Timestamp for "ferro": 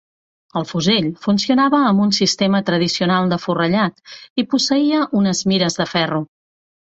5.93-6.23